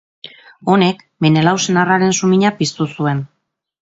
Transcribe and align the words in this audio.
Honek 0.75 1.03
Menelao 1.25 1.61
senarraren 1.67 2.17
sumina 2.21 2.53
piztu 2.63 2.89
zuen. 2.97 3.23